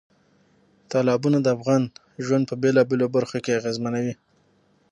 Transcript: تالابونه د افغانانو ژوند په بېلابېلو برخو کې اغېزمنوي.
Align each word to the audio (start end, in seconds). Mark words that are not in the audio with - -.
تالابونه 0.91 1.37
د 1.41 1.47
افغانانو 1.57 1.93
ژوند 2.25 2.43
په 2.47 2.55
بېلابېلو 2.63 3.07
برخو 3.15 3.37
کې 3.43 3.57
اغېزمنوي. 3.59 4.15